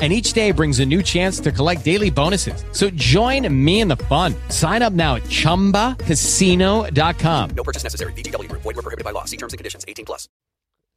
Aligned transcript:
and 0.00 0.12
each 0.12 0.32
day 0.32 0.50
brings 0.50 0.80
a 0.80 0.84
new 0.84 1.02
chance 1.02 1.38
to 1.38 1.52
collect 1.52 1.84
daily 1.84 2.10
bonuses. 2.10 2.64
So 2.72 2.90
join 2.96 3.46
me 3.48 3.80
in 3.80 3.86
the 3.86 3.94
fun. 4.08 4.34
Sign 4.48 4.82
up 4.82 4.92
now 4.92 5.14
at 5.14 5.22
ChumbaCasino.com. 5.28 7.50
No 7.54 7.62
purchase 7.62 7.84
necessary. 7.84 8.12
VGW 8.12 8.48
Group. 8.48 8.62
Void 8.62 8.74
were 8.74 8.82
prohibited 8.82 9.04
by 9.04 9.12
law. 9.12 9.24
See 9.24 9.36
terms 9.36 9.52
and 9.52 9.58
conditions. 9.58 9.84
18 9.86 10.04
plus. 10.04 10.26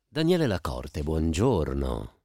Daniele 0.10 0.48
Lacorte, 0.48 1.04
buongiorno. 1.04 2.16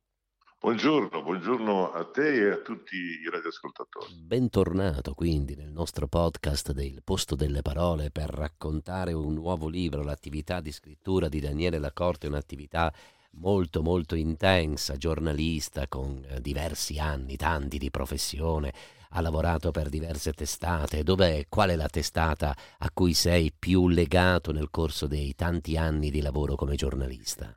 Buongiorno, 0.63 1.25
buongiorno 1.25 1.91
a 1.91 2.05
te 2.05 2.35
e 2.35 2.53
a 2.53 2.57
tutti 2.59 2.95
i 2.95 3.29
radioascoltatori. 3.29 4.15
Bentornato 4.15 5.13
quindi 5.13 5.57
nel 5.57 5.73
nostro 5.73 6.07
podcast 6.07 6.71
del 6.71 7.03
Posto 7.03 7.35
delle 7.35 7.63
Parole 7.63 8.13
per 8.13 8.31
raccontare 8.31 9.13
un 9.13 9.35
nuovo 9.35 9.67
libro. 9.67 10.05
L'attività 10.05 10.61
di 10.61 10.71
scrittura 10.71 11.29
di 11.29 11.41
Daniele 11.41 11.81
Lacorte 11.81 12.29
un'attività 12.29 12.95
molto 13.33 13.83
molto 13.83 14.15
intensa, 14.15 14.97
giornalista 14.97 15.87
con 15.89 16.25
eh, 16.29 16.41
diversi 16.41 16.99
anni, 16.99 17.37
tanti 17.37 17.79
di 17.79 17.91
professione, 17.91 18.73
ha 19.11 19.21
lavorato 19.21 19.71
per 19.71 19.89
diverse 19.89 20.33
testate. 20.33 21.03
Dov'è, 21.03 21.47
qual 21.49 21.71
è 21.71 21.77
la 21.77 21.89
testata 21.89 22.55
a 22.79 22.91
cui 22.93 23.15
sei 23.15 23.53
più 23.57 23.89
legato 23.89 24.53
nel 24.53 24.71
corso 24.71 25.07
dei 25.07 25.35
tanti 25.35 25.77
anni 25.77 26.11
di 26.11 26.21
lavoro 26.21 26.55
come 26.55 26.77
giornalista? 26.77 27.57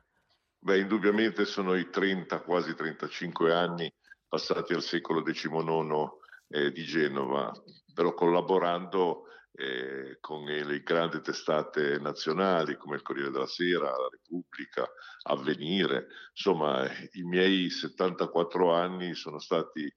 Beh, 0.58 0.80
indubbiamente 0.80 1.44
sono 1.44 1.74
i 1.74 1.88
30, 1.90 2.40
quasi 2.40 2.74
35 2.74 3.54
anni 3.54 3.92
passati 4.28 4.74
al 4.74 4.82
secolo 4.82 5.22
XIX 5.22 6.08
eh, 6.48 6.72
di 6.72 6.84
Genova, 6.84 7.52
però 7.94 8.12
collaborando 8.14 9.25
eh, 9.58 10.18
con 10.20 10.44
le 10.44 10.82
grandi 10.82 11.20
testate 11.22 11.98
nazionali 11.98 12.76
come 12.76 12.96
il 12.96 13.02
Corriere 13.02 13.30
della 13.30 13.46
Sera, 13.46 13.86
la 13.86 14.08
Repubblica, 14.10 14.86
Avvenire. 15.22 16.08
Insomma, 16.34 16.86
i 17.12 17.22
miei 17.22 17.70
74 17.70 18.72
anni 18.72 19.14
sono 19.14 19.38
stati 19.38 19.90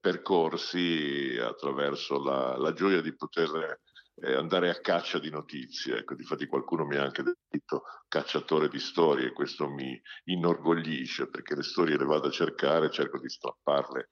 percorsi 0.00 1.38
attraverso 1.40 2.22
la, 2.22 2.56
la 2.58 2.72
gioia 2.72 3.00
di 3.00 3.14
poter 3.14 3.80
eh, 4.16 4.34
andare 4.34 4.68
a 4.68 4.80
caccia 4.80 5.18
di 5.18 5.30
notizie. 5.30 5.98
Ecco, 5.98 6.14
difatti 6.14 6.46
qualcuno 6.46 6.84
mi 6.84 6.96
ha 6.96 7.02
anche 7.02 7.22
detto 7.22 7.84
cacciatore 8.08 8.68
di 8.68 8.78
storie 8.78 9.28
e 9.28 9.32
questo 9.32 9.68
mi 9.68 9.98
inorgoglisce 10.24 11.28
perché 11.28 11.54
le 11.54 11.62
storie 11.62 11.96
le 11.96 12.04
vado 12.04 12.28
a 12.28 12.32
cercare 12.32 12.90
cerco 12.90 13.18
di 13.18 13.28
strapparle 13.28 14.10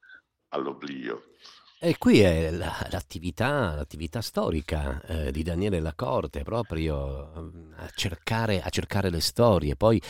all'oblio. 0.49 1.23
E 1.85 1.99
qui 1.99 2.19
è 2.19 2.49
la, 2.49 2.75
l'attività, 2.89 3.75
l'attività, 3.75 4.19
storica 4.19 4.99
eh, 5.03 5.31
di 5.31 5.43
Daniele 5.43 5.79
Lacorte, 5.79 6.41
proprio 6.41 7.31
mm, 7.37 7.73
a 7.75 7.91
cercare, 7.93 8.59
a 8.59 8.69
cercare 8.69 9.11
le 9.11 9.21
storie. 9.21 9.75
Poi, 9.75 10.01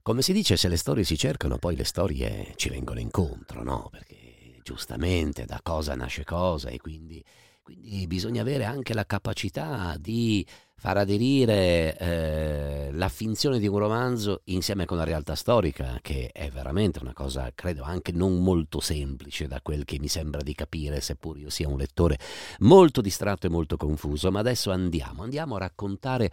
come 0.00 0.22
si 0.22 0.32
dice, 0.32 0.56
se 0.56 0.66
le 0.68 0.78
storie 0.78 1.04
si 1.04 1.18
cercano, 1.18 1.58
poi 1.58 1.76
le 1.76 1.84
storie 1.84 2.54
ci 2.56 2.70
vengono 2.70 3.00
incontro, 3.00 3.62
no? 3.62 3.88
Perché 3.90 4.60
giustamente 4.62 5.44
da 5.44 5.60
cosa 5.62 5.94
nasce 5.94 6.24
cosa 6.24 6.70
e 6.70 6.78
quindi, 6.78 7.22
quindi 7.64 8.06
bisogna 8.06 8.42
avere 8.42 8.64
anche 8.64 8.92
la 8.92 9.06
capacità 9.06 9.96
di 9.98 10.46
far 10.76 10.98
aderire 10.98 11.96
eh, 11.96 12.90
la 12.92 13.08
finzione 13.08 13.58
di 13.58 13.66
un 13.66 13.78
romanzo 13.78 14.42
insieme 14.44 14.84
con 14.84 14.98
la 14.98 15.04
realtà 15.04 15.34
storica, 15.34 15.98
che 16.02 16.28
è 16.30 16.50
veramente 16.50 16.98
una 16.98 17.14
cosa, 17.14 17.50
credo, 17.54 17.82
anche 17.84 18.12
non 18.12 18.42
molto 18.42 18.80
semplice 18.80 19.46
da 19.46 19.62
quel 19.62 19.86
che 19.86 19.98
mi 19.98 20.08
sembra 20.08 20.42
di 20.42 20.54
capire, 20.54 21.00
seppur 21.00 21.38
io 21.38 21.48
sia 21.48 21.66
un 21.66 21.78
lettore 21.78 22.18
molto 22.58 23.00
distratto 23.00 23.46
e 23.46 23.50
molto 23.50 23.78
confuso. 23.78 24.30
Ma 24.30 24.40
adesso 24.40 24.70
andiamo, 24.70 25.22
andiamo 25.22 25.56
a 25.56 25.60
raccontare 25.60 26.30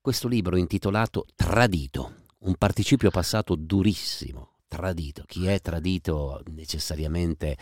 questo 0.00 0.26
libro 0.26 0.56
intitolato 0.56 1.26
Tradito, 1.36 2.14
un 2.38 2.56
participio 2.56 3.10
passato 3.10 3.54
durissimo, 3.54 4.54
tradito. 4.66 5.22
Chi 5.28 5.46
è 5.46 5.60
tradito 5.60 6.42
necessariamente... 6.46 7.56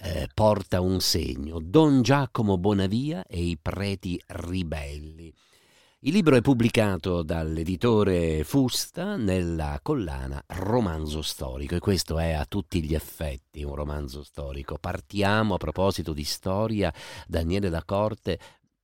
Eh, 0.00 0.28
porta 0.32 0.80
un 0.80 1.00
segno, 1.00 1.58
Don 1.60 2.02
Giacomo 2.02 2.56
Bonavia 2.56 3.26
e 3.26 3.42
i 3.42 3.58
preti 3.60 4.20
ribelli. 4.28 5.34
Il 6.02 6.12
libro 6.12 6.36
è 6.36 6.40
pubblicato 6.40 7.24
dall'editore 7.24 8.44
Fusta 8.44 9.16
nella 9.16 9.80
collana 9.82 10.40
Romanzo 10.46 11.20
storico 11.22 11.74
e 11.74 11.80
questo 11.80 12.20
è 12.20 12.30
a 12.30 12.44
tutti 12.44 12.80
gli 12.80 12.94
effetti 12.94 13.64
un 13.64 13.74
romanzo 13.74 14.22
storico. 14.22 14.78
Partiamo 14.78 15.54
a 15.54 15.58
proposito 15.58 16.12
di 16.12 16.22
storia, 16.22 16.94
Daniele 17.26 17.68
Lacorte, 17.68 18.38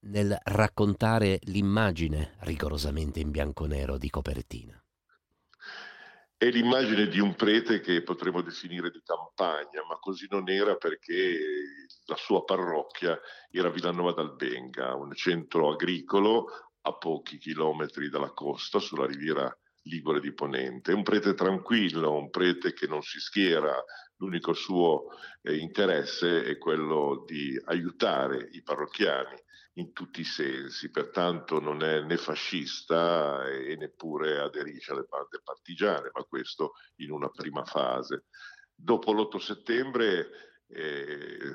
nel 0.06 0.36
raccontare 0.42 1.38
l'immagine 1.44 2.32
rigorosamente 2.40 3.20
in 3.20 3.30
bianco 3.30 3.66
nero 3.66 3.98
di 3.98 4.10
copertina. 4.10 4.83
È 6.44 6.50
l'immagine 6.50 7.08
di 7.08 7.20
un 7.20 7.34
prete 7.34 7.80
che 7.80 8.02
potremmo 8.02 8.42
definire 8.42 8.90
di 8.90 9.00
campagna, 9.02 9.82
ma 9.88 9.96
così 9.98 10.26
non 10.28 10.50
era 10.50 10.76
perché 10.76 11.38
la 12.04 12.16
sua 12.16 12.44
parrocchia 12.44 13.18
era 13.50 13.70
Villanova 13.70 14.12
d'Albenga, 14.12 14.94
un 14.94 15.14
centro 15.14 15.72
agricolo 15.72 16.48
a 16.82 16.92
pochi 16.98 17.38
chilometri 17.38 18.10
dalla 18.10 18.32
costa, 18.32 18.78
sulla 18.78 19.06
riviera 19.06 19.50
Ligure 19.84 20.20
di 20.20 20.34
Ponente. 20.34 20.92
Un 20.92 21.02
prete 21.02 21.32
tranquillo, 21.32 22.14
un 22.14 22.28
prete 22.28 22.74
che 22.74 22.86
non 22.86 23.00
si 23.00 23.20
schiera, 23.20 23.82
l'unico 24.16 24.52
suo 24.52 25.04
eh, 25.40 25.56
interesse 25.56 26.44
è 26.44 26.58
quello 26.58 27.24
di 27.26 27.58
aiutare 27.64 28.50
i 28.52 28.62
parrocchiani 28.62 29.34
in 29.74 29.92
tutti 29.92 30.20
i 30.20 30.24
sensi, 30.24 30.90
pertanto 30.90 31.58
non 31.60 31.82
è 31.82 32.00
né 32.00 32.16
fascista 32.16 33.44
e 33.48 33.76
neppure 33.76 34.38
aderisce 34.40 34.92
alle 34.92 35.06
bande 35.08 35.40
partigiane, 35.42 36.10
ma 36.12 36.22
questo 36.24 36.74
in 36.96 37.10
una 37.10 37.28
prima 37.28 37.64
fase. 37.64 38.26
Dopo 38.74 39.12
l'8 39.12 39.38
settembre 39.38 40.28
eh, 40.68 41.52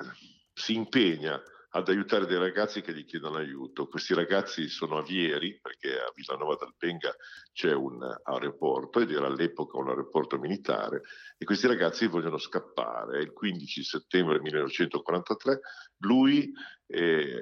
si 0.52 0.74
impegna 0.74 1.40
ad 1.72 1.88
aiutare 1.88 2.26
dei 2.26 2.38
ragazzi 2.38 2.80
che 2.80 2.92
gli 2.92 3.04
chiedono 3.04 3.36
aiuto. 3.36 3.86
Questi 3.86 4.14
ragazzi 4.14 4.68
sono 4.68 4.98
avieri 4.98 5.58
perché 5.60 6.00
a 6.00 6.12
Villanova 6.14 6.56
d'Alpenga 6.56 7.14
c'è 7.52 7.72
un 7.72 8.00
aeroporto 8.24 9.00
ed 9.00 9.12
era 9.12 9.26
all'epoca 9.26 9.78
un 9.78 9.88
aeroporto 9.88 10.38
militare 10.38 11.02
e 11.38 11.44
questi 11.44 11.68
ragazzi 11.68 12.06
vogliono 12.06 12.38
scappare. 12.38 13.22
Il 13.22 13.32
15 13.32 13.82
settembre 13.84 14.40
1943 14.40 15.60
lui 15.98 16.52
eh, 16.86 17.40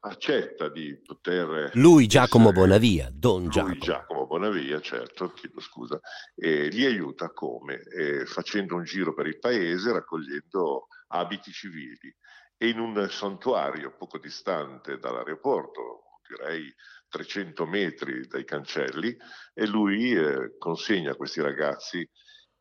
accetta 0.00 0.70
di 0.70 0.98
poter... 1.04 1.72
Lui 1.74 2.06
Giacomo 2.06 2.48
essere, 2.48 2.60
Bonavia, 2.60 3.10
Don 3.12 3.48
Giacomo. 3.50 3.74
Lui 3.74 3.82
Giacomo 3.82 4.26
Bonavia, 4.26 4.80
certo, 4.80 5.32
chiedo 5.32 5.60
scusa, 5.60 6.00
e 6.34 6.68
li 6.68 6.86
aiuta 6.86 7.30
come? 7.30 7.82
Eh, 7.82 8.24
facendo 8.24 8.76
un 8.76 8.84
giro 8.84 9.12
per 9.12 9.26
il 9.26 9.38
paese 9.38 9.92
raccogliendo 9.92 10.86
abiti 11.08 11.52
civili 11.52 12.16
e 12.56 12.68
in 12.68 12.78
un 12.78 13.08
santuario 13.10 13.94
poco 13.96 14.18
distante 14.18 14.98
dall'aeroporto, 14.98 16.20
direi 16.26 16.72
300 17.08 17.66
metri 17.66 18.26
dai 18.26 18.44
cancelli, 18.44 19.16
e 19.54 19.66
lui 19.66 20.12
eh, 20.12 20.56
consegna 20.58 21.12
a 21.12 21.16
questi 21.16 21.40
ragazzi 21.40 22.08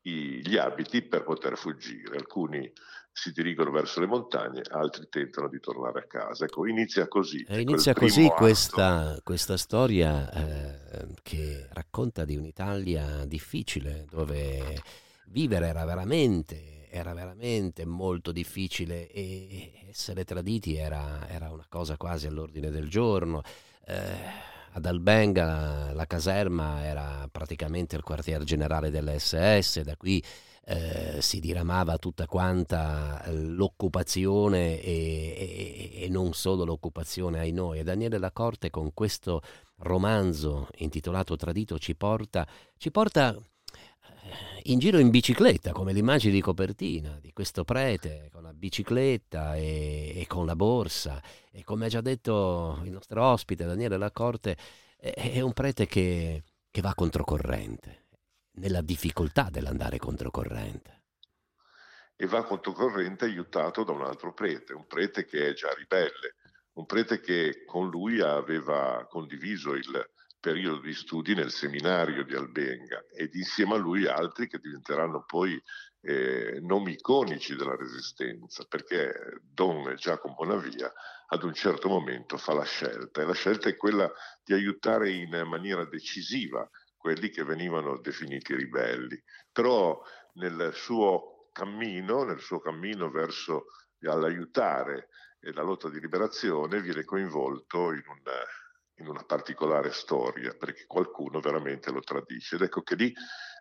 i, 0.01 0.41
gli 0.45 0.57
abiti 0.57 1.01
per 1.03 1.23
poter 1.23 1.57
fuggire. 1.57 2.17
Alcuni 2.17 2.71
si 3.11 3.31
dirigono 3.31 3.71
verso 3.71 4.01
le 4.01 4.07
montagne, 4.07 4.61
altri 4.69 5.07
tentano 5.09 5.47
di 5.47 5.59
tornare 5.59 5.99
a 5.99 6.05
casa. 6.05 6.43
Ecco, 6.43 6.67
inizia 6.67 7.07
così. 7.07 7.45
E 7.47 7.61
inizia 7.61 7.93
così 7.93 8.27
questa, 8.27 9.17
questa, 9.23 9.55
storia 9.55 10.29
eh, 10.31 11.07
che 11.23 11.69
racconta 11.71 12.25
di 12.25 12.35
un'Italia 12.35 13.23
difficile, 13.25 14.05
dove 14.09 14.81
vivere 15.27 15.67
era 15.67 15.85
veramente 15.85 16.84
era 16.97 17.13
veramente 17.13 17.85
molto 17.85 18.31
difficile 18.31 19.09
e 19.11 19.87
essere 19.89 20.23
traditi 20.23 20.75
era, 20.75 21.27
era 21.27 21.51
una 21.51 21.65
cosa 21.67 21.97
quasi 21.97 22.27
all'ordine 22.27 22.69
del 22.69 22.89
giorno. 22.89 23.41
Eh, 23.85 24.53
ad 24.71 24.85
Albenga 24.85 25.93
la 25.93 26.05
caserma 26.05 26.83
era 26.83 27.27
praticamente 27.31 27.95
il 27.95 28.03
quartier 28.03 28.43
generale 28.43 28.89
dell'SS, 28.89 29.81
da 29.81 29.95
qui 29.95 30.21
eh, 30.65 31.21
si 31.21 31.39
diramava 31.39 31.97
tutta 31.97 32.25
quanta 32.25 33.23
l'occupazione 33.27 34.81
e, 34.81 35.91
e, 35.97 36.03
e 36.03 36.09
non 36.09 36.33
solo 36.33 36.65
l'occupazione 36.65 37.39
ai 37.39 37.51
noi. 37.51 37.79
E 37.79 37.83
Daniele 37.83 38.17
Lacorte 38.17 38.69
con 38.69 38.93
questo 38.93 39.41
romanzo 39.77 40.67
intitolato 40.77 41.35
Tradito 41.35 41.77
ci 41.77 41.95
porta, 41.95 42.47
ci 42.77 42.91
porta 42.91 43.37
in 44.63 44.79
giro 44.79 44.97
in 44.97 45.09
bicicletta, 45.09 45.71
come 45.71 45.93
l'immagine 45.93 46.33
di 46.33 46.41
copertina 46.41 47.17
di 47.21 47.31
questo 47.33 47.63
prete 47.63 48.29
con 48.31 48.43
la 48.43 48.53
bicicletta 48.53 49.55
e, 49.55 50.13
e, 50.15 50.27
con 50.27 50.45
la 50.45 50.55
borsa. 50.55 51.21
E 51.51 51.63
come 51.63 51.85
ha 51.85 51.89
già 51.89 52.01
detto 52.01 52.79
il 52.83 52.91
nostro 52.91 53.23
ospite 53.23 53.65
Daniele 53.65 53.97
Lacorte, 53.97 54.57
è, 54.97 55.13
è 55.33 55.41
un 55.41 55.53
prete 55.53 55.85
che, 55.85 56.43
che 56.71 56.81
va 56.81 56.93
controcorrente, 56.93 58.07
nella 58.53 58.81
difficoltà 58.81 59.49
dell'andare 59.51 59.97
controcorrente. 59.97 61.03
E 62.15 62.25
va 62.27 62.43
controcorrente 62.43 63.25
aiutato 63.25 63.83
da 63.83 63.91
un 63.91 64.03
altro 64.03 64.33
prete, 64.33 64.73
un 64.73 64.87
prete 64.87 65.25
che 65.25 65.49
è 65.49 65.53
già 65.53 65.73
ribelle, 65.73 66.35
un 66.73 66.85
prete 66.85 67.19
che 67.19 67.65
con 67.65 67.89
lui 67.89 68.21
aveva 68.21 69.05
condiviso 69.09 69.73
il 69.73 70.09
periodo 70.45 70.79
di 70.79 70.93
studi 70.93 71.33
nel 71.33 71.49
seminario 71.49 72.23
di 72.23 72.35
Albenga 72.35 73.03
ed 73.11 73.33
insieme 73.33 73.73
a 73.73 73.77
lui 73.77 74.05
altri 74.05 74.47
che 74.47 74.59
diventeranno 74.59 75.23
poi 75.25 75.59
eh, 76.01 76.59
nomi 76.61 76.91
iconici 76.91 77.55
della 77.55 77.75
resistenza, 77.75 78.63
perché 78.69 79.39
Don 79.41 79.95
Giacomo 79.95 80.35
Bonavia 80.35 80.93
ad 81.29 81.41
un 81.41 81.53
certo 81.55 81.89
momento 81.89 82.37
fa 82.37 82.53
la 82.53 82.63
scelta 82.63 83.23
e 83.23 83.25
la 83.25 83.33
scelta 83.33 83.69
è 83.69 83.75
quella 83.75 84.07
di 84.43 84.53
aiutare 84.53 85.09
in 85.09 85.31
maniera 85.47 85.83
decisiva 85.83 86.69
quelli 86.95 87.29
che 87.29 87.43
venivano 87.43 87.97
definiti 87.97 88.53
ribelli. 88.53 89.19
Però 89.51 89.99
nel 90.33 90.73
suo 90.75 91.49
cammino, 91.53 92.23
nel 92.23 92.39
suo 92.39 92.59
cammino 92.59 93.09
verso 93.09 93.65
l'aiutare 93.97 95.09
la 95.39 95.63
lotta 95.63 95.89
di 95.89 95.99
liberazione, 95.99 96.81
viene 96.81 97.03
coinvolto 97.03 97.91
in 97.93 98.03
una, 98.05 98.43
in 98.97 99.07
una 99.07 99.23
particolare 99.23 99.91
storia, 99.91 100.53
perché 100.53 100.85
qualcuno 100.87 101.39
veramente 101.39 101.91
lo 101.91 102.01
tradisce. 102.01 102.55
Ed 102.55 102.61
ecco 102.61 102.81
che 102.81 102.95
lì 102.95 103.13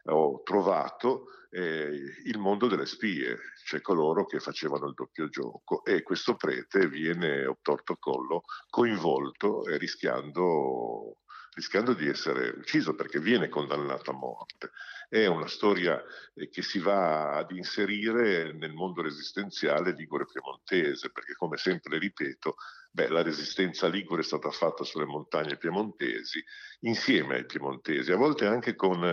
ho 0.06 0.42
trovato 0.42 1.26
eh, 1.50 1.90
il 2.25 2.38
mondo 2.38 2.66
delle 2.66 2.86
spie, 2.86 3.38
cioè 3.64 3.81
coloro 3.81 4.26
che 4.26 4.40
facevano 4.40 4.86
il 4.86 4.94
doppio 4.94 5.28
gioco 5.28 5.84
e 5.84 6.02
questo 6.02 6.34
prete 6.34 6.88
viene 6.88 7.46
obtorto 7.46 7.96
collo 7.98 8.42
coinvolto 8.69 9.64
e 9.66 9.78
rischiando 9.78 11.19
rischiando 11.55 11.95
di 11.95 12.09
essere 12.09 12.51
ucciso 12.51 12.95
perché 12.95 13.21
viene 13.21 13.49
condannato 13.49 14.11
a 14.11 14.15
morte. 14.15 14.71
È 15.09 15.27
una 15.27 15.47
storia 15.47 16.03
eh, 16.35 16.49
che 16.49 16.62
si 16.62 16.79
va 16.79 17.37
ad 17.37 17.51
inserire 17.53 18.53
nel 18.53 18.73
mondo 18.73 19.03
resistenziale 19.03 19.93
ligure-piemontese, 19.93 21.11
perché 21.11 21.35
come 21.35 21.56
sempre 21.56 21.99
ripeto, 21.99 22.56
beh, 22.91 23.09
la 23.09 23.23
resistenza 23.23 23.87
ligure 23.87 24.23
è 24.23 24.25
stata 24.25 24.51
fatta 24.51 24.85
sulle 24.85 25.05
montagne 25.05 25.56
piemontesi, 25.56 26.43
insieme 26.81 27.37
ai 27.37 27.47
piemontesi, 27.47 28.11
a 28.11 28.17
volte 28.17 28.47
anche 28.47 28.75
con 28.75 29.05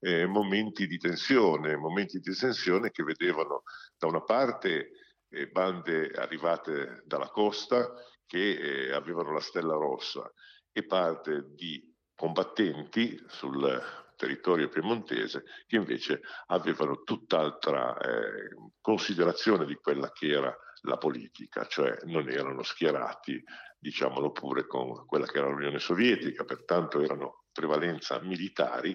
eh, 0.00 0.26
momenti 0.26 0.86
di 0.86 0.98
tensione, 0.98 1.76
momenti 1.76 2.18
di 2.18 2.34
tensione 2.34 2.90
che 2.90 3.02
vedevano 3.02 3.62
da 3.98 4.06
una 4.06 4.22
parte 4.22 4.92
eh, 5.28 5.46
bande 5.48 6.10
arrivate 6.10 7.02
dalla 7.04 7.28
costa 7.28 7.92
che 8.26 8.88
eh, 8.88 8.92
avevano 8.92 9.32
la 9.32 9.40
stella 9.40 9.74
rossa 9.74 10.30
e 10.72 10.86
parte 10.86 11.46
di 11.54 11.89
combattenti 12.20 13.18
sul 13.28 13.82
territorio 14.14 14.68
piemontese 14.68 15.44
che 15.66 15.76
invece 15.76 16.20
avevano 16.48 17.02
tutt'altra 17.02 17.96
eh, 17.96 18.54
considerazione 18.82 19.64
di 19.64 19.76
quella 19.76 20.12
che 20.12 20.28
era 20.28 20.54
la 20.82 20.98
politica, 20.98 21.64
cioè 21.64 21.96
non 22.04 22.28
erano 22.28 22.62
schierati, 22.62 23.42
diciamolo 23.78 24.32
pure, 24.32 24.66
con 24.66 25.06
quella 25.06 25.24
che 25.24 25.38
era 25.38 25.48
l'Unione 25.48 25.78
Sovietica, 25.78 26.44
pertanto 26.44 27.00
erano 27.00 27.44
prevalenza 27.52 28.20
militari 28.20 28.94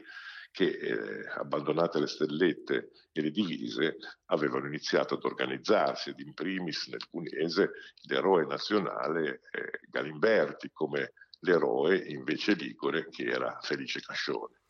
che, 0.51 0.68
eh, 0.68 1.28
abbandonate 1.39 2.00
le 2.00 2.07
stellette 2.07 2.92
e 3.12 3.21
le 3.21 3.31
divise, 3.31 3.98
avevano 4.25 4.68
iniziato 4.68 5.16
ad 5.16 5.24
organizzarsi, 5.24 6.12
ed 6.12 6.19
in 6.19 6.36
primis 6.36 6.88
nel 6.89 7.07
Cunese 7.10 7.71
l'eroe 8.04 8.45
nazionale 8.45 9.42
eh, 9.50 9.80
Galimberti 9.89 10.69
come 10.71 11.13
l'eroe 11.45 11.97
invece 12.07 12.56
ligure 12.56 13.07
che 13.09 13.24
era 13.24 13.57
Felice 13.62 14.01
Cascione. 14.01 14.63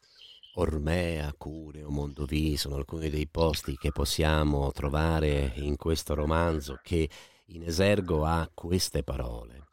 Ormea, 0.57 1.33
Cuneo, 1.33 1.89
Mondovì 1.89 2.56
sono 2.56 2.75
alcuni 2.75 3.10
dei 3.10 3.27
posti 3.27 3.75
che 3.77 3.92
possiamo 3.92 4.72
trovare 4.72 5.51
in 5.56 5.75
questo 5.75 6.13
romanzo 6.13 6.80
che 6.83 7.10
in 7.48 7.63
esergo 7.63 8.24
ha 8.24 8.50
queste 8.54 9.04
parole. 9.04 9.63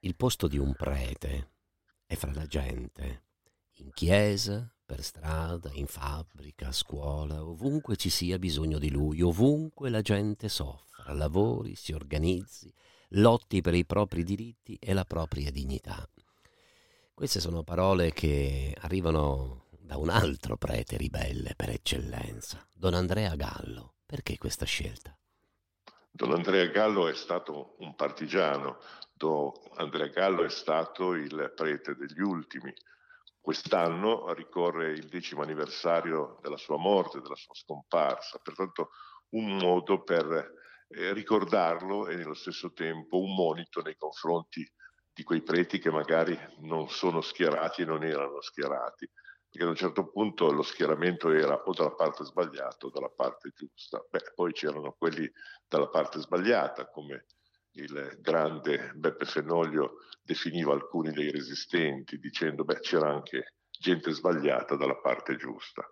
Il 0.00 0.14
posto 0.16 0.46
di 0.46 0.58
un 0.58 0.74
prete 0.74 1.50
è 2.06 2.14
fra 2.14 2.32
la 2.32 2.46
gente, 2.46 3.24
in 3.78 3.90
chiesa, 3.92 4.72
per 4.84 5.02
strada, 5.02 5.70
in 5.74 5.86
fabbrica, 5.86 6.68
a 6.68 6.72
scuola, 6.72 7.44
ovunque 7.44 7.96
ci 7.96 8.10
sia 8.10 8.38
bisogno 8.38 8.78
di 8.78 8.90
lui, 8.90 9.22
ovunque 9.22 9.90
la 9.90 10.00
gente 10.00 10.48
soffra, 10.48 11.12
lavori, 11.12 11.74
si 11.74 11.92
organizzi, 11.92 12.72
lotti 13.10 13.60
per 13.60 13.74
i 13.74 13.84
propri 13.84 14.22
diritti 14.22 14.76
e 14.80 14.92
la 14.92 15.04
propria 15.04 15.50
dignità. 15.50 16.08
Queste 17.20 17.40
sono 17.40 17.62
parole 17.62 18.12
che 18.14 18.74
arrivano 18.80 19.66
da 19.78 19.98
un 19.98 20.08
altro 20.08 20.56
prete 20.56 20.96
ribelle 20.96 21.52
per 21.54 21.68
eccellenza, 21.68 22.66
Don 22.72 22.94
Andrea 22.94 23.34
Gallo. 23.34 23.96
Perché 24.06 24.38
questa 24.38 24.64
scelta? 24.64 25.14
Don 26.10 26.32
Andrea 26.32 26.64
Gallo 26.68 27.08
è 27.08 27.14
stato 27.14 27.76
un 27.80 27.94
partigiano, 27.94 28.78
Don 29.12 29.52
Andrea 29.74 30.06
Gallo 30.06 30.44
è 30.44 30.48
stato 30.48 31.12
il 31.12 31.52
prete 31.54 31.94
degli 31.94 32.22
ultimi. 32.22 32.72
Quest'anno 33.38 34.32
ricorre 34.32 34.92
il 34.92 35.08
decimo 35.08 35.42
anniversario 35.42 36.38
della 36.40 36.56
sua 36.56 36.78
morte, 36.78 37.20
della 37.20 37.36
sua 37.36 37.54
scomparsa, 37.54 38.38
pertanto 38.38 38.92
un 39.34 39.58
modo 39.58 40.02
per 40.04 40.54
eh, 40.88 41.12
ricordarlo 41.12 42.08
e 42.08 42.16
nello 42.16 42.32
stesso 42.32 42.72
tempo 42.72 43.20
un 43.20 43.34
monito 43.34 43.82
nei 43.82 43.96
confronti 43.98 44.66
di 45.12 45.22
quei 45.22 45.42
preti 45.42 45.78
che 45.78 45.90
magari 45.90 46.38
non 46.60 46.88
sono 46.88 47.20
schierati 47.20 47.82
e 47.82 47.84
non 47.84 48.04
erano 48.04 48.40
schierati, 48.40 49.08
perché 49.48 49.64
ad 49.64 49.70
un 49.70 49.76
certo 49.76 50.08
punto 50.10 50.50
lo 50.52 50.62
schieramento 50.62 51.30
era 51.30 51.54
o 51.54 51.72
dalla 51.72 51.94
parte 51.94 52.24
sbagliata 52.24 52.86
o 52.86 52.90
dalla 52.90 53.10
parte 53.10 53.50
giusta. 53.54 54.04
Beh, 54.08 54.32
poi 54.34 54.52
c'erano 54.52 54.94
quelli 54.96 55.30
dalla 55.66 55.88
parte 55.88 56.20
sbagliata, 56.20 56.88
come 56.88 57.26
il 57.72 58.18
grande 58.20 58.92
Beppe 58.94 59.24
Fenoglio 59.24 59.98
definiva 60.22 60.72
alcuni 60.72 61.12
dei 61.12 61.30
resistenti, 61.30 62.18
dicendo 62.18 62.64
beh 62.64 62.80
c'era 62.80 63.10
anche 63.10 63.54
gente 63.70 64.10
sbagliata 64.12 64.76
dalla 64.76 64.96
parte 64.96 65.36
giusta. 65.36 65.86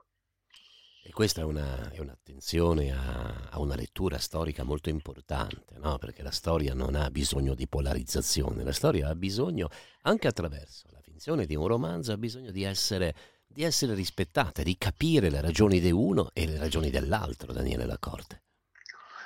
E 1.09 1.13
questa 1.13 1.41
è, 1.41 1.45
una, 1.45 1.91
è 1.91 2.01
un'attenzione 2.01 2.93
a, 2.93 3.49
a, 3.49 3.59
una 3.61 3.75
lettura 3.75 4.19
storica 4.19 4.63
molto 4.63 4.91
importante, 4.91 5.79
no? 5.79 5.97
perché 5.97 6.23
la 6.23 6.31
storia 6.31 6.75
non 6.75 6.95
ha 6.95 7.11
bisogno 7.11 7.55
di 7.55 7.67
polarizzazione, 7.67 8.63
la 8.63 8.75
storia 8.75 9.09
ha 9.09 9.15
bisogno, 9.15 9.71
anche 10.03 10.29
attraverso 10.29 10.87
la 10.93 11.01
finzione 11.01 11.47
di 11.47 11.57
un 11.57 11.67
romanzo, 11.67 12.13
ha 12.13 12.19
bisogno 12.19 12.51
di 12.51 12.63
essere, 12.63 13.15
di 13.47 13.63
essere 13.63 13.95
rispettata, 13.95 14.63
di 14.63 14.77
capire 14.77 15.31
le 15.31 15.41
ragioni 15.41 15.81
di 15.81 15.91
uno 15.91 16.29
e 16.35 16.47
le 16.47 16.59
ragioni 16.59 16.91
dell'altro, 16.91 17.55
Daniele 17.55 17.87
Lacorte. 17.87 18.43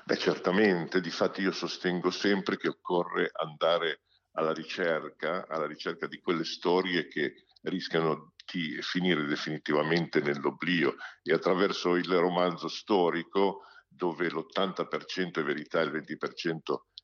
Beh, 0.04 0.18
certamente, 0.18 1.00
difatti 1.00 1.42
io 1.42 1.50
sostengo 1.50 2.12
sempre 2.12 2.58
che 2.58 2.68
occorre 2.68 3.28
andare 3.32 4.02
alla 4.34 4.52
ricerca, 4.52 5.48
alla 5.48 5.66
ricerca 5.66 6.06
di 6.06 6.20
quelle 6.20 6.44
storie 6.44 7.08
che 7.08 7.46
rischiano 7.62 8.34
di 8.52 8.78
finire 8.82 9.24
definitivamente 9.24 10.20
nell'oblio 10.20 10.96
e 11.22 11.32
attraverso 11.32 11.96
il 11.96 12.12
romanzo 12.14 12.68
storico 12.68 13.62
dove 13.88 14.28
l'80% 14.28 15.38
è 15.38 15.42
verità 15.42 15.80
e 15.80 15.84
il 15.84 15.92
20% 15.92 16.58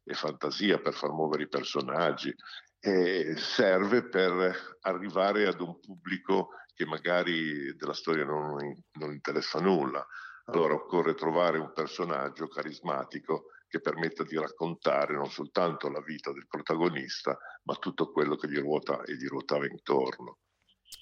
è 0.04 0.12
fantasia 0.12 0.78
per 0.78 0.94
far 0.94 1.10
muovere 1.10 1.44
i 1.44 1.48
personaggi, 1.48 2.34
eh, 2.80 3.34
serve 3.36 4.08
per 4.08 4.76
arrivare 4.80 5.46
ad 5.46 5.60
un 5.60 5.78
pubblico 5.80 6.50
che 6.74 6.86
magari 6.86 7.74
della 7.76 7.92
storia 7.92 8.24
non, 8.24 8.56
non 8.92 9.12
interessa 9.12 9.60
nulla. 9.60 10.06
Allora 10.44 10.74
occorre 10.74 11.14
trovare 11.14 11.58
un 11.58 11.72
personaggio 11.74 12.48
carismatico 12.48 13.46
che 13.68 13.80
permetta 13.80 14.22
di 14.22 14.36
raccontare 14.38 15.14
non 15.14 15.30
soltanto 15.30 15.90
la 15.90 16.00
vita 16.00 16.32
del 16.32 16.46
protagonista, 16.46 17.36
ma 17.64 17.74
tutto 17.74 18.10
quello 18.10 18.36
che 18.36 18.48
gli 18.48 18.58
ruota 18.58 19.02
e 19.02 19.14
gli 19.14 19.26
ruotava 19.26 19.66
intorno. 19.66 20.38